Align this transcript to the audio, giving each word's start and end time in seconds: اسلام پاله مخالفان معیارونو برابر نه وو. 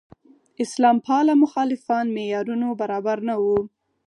اسلام 0.63 0.97
پاله 1.07 1.33
مخالفان 1.43 2.05
معیارونو 2.15 2.67
برابر 2.79 3.17
نه 3.27 3.35
وو. 3.43 3.59